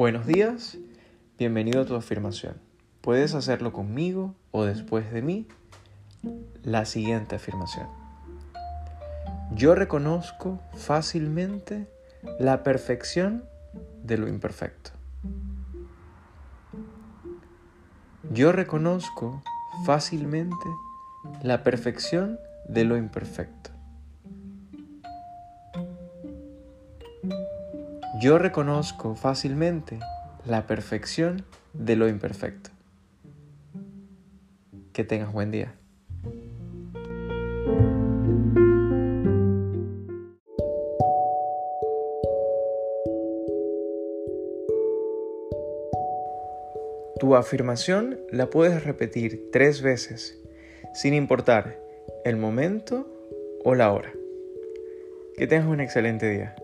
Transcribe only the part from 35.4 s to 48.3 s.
día. Tu afirmación